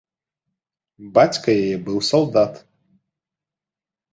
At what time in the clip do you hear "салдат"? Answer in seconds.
2.09-2.53